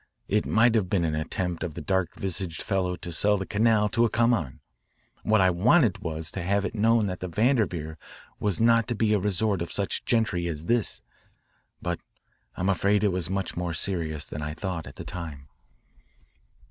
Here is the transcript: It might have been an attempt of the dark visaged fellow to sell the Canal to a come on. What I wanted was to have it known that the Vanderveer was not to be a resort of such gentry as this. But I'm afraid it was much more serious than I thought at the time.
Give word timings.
It 0.27 0.47
might 0.47 0.73
have 0.73 0.89
been 0.89 1.05
an 1.05 1.13
attempt 1.13 1.63
of 1.63 1.75
the 1.75 1.79
dark 1.81 2.15
visaged 2.15 2.63
fellow 2.63 2.95
to 2.95 3.11
sell 3.11 3.37
the 3.37 3.45
Canal 3.45 3.87
to 3.89 4.03
a 4.03 4.09
come 4.09 4.33
on. 4.33 4.59
What 5.21 5.41
I 5.41 5.51
wanted 5.51 5.99
was 5.99 6.31
to 6.31 6.41
have 6.41 6.65
it 6.65 6.73
known 6.73 7.05
that 7.05 7.19
the 7.19 7.27
Vanderveer 7.27 7.99
was 8.39 8.59
not 8.59 8.87
to 8.87 8.95
be 8.95 9.13
a 9.13 9.19
resort 9.19 9.61
of 9.61 9.71
such 9.71 10.03
gentry 10.03 10.47
as 10.47 10.65
this. 10.65 11.03
But 11.83 11.99
I'm 12.57 12.67
afraid 12.67 13.03
it 13.03 13.09
was 13.11 13.29
much 13.29 13.55
more 13.55 13.75
serious 13.75 14.25
than 14.25 14.41
I 14.41 14.55
thought 14.55 14.87
at 14.87 14.95
the 14.95 15.03
time. 15.05 15.49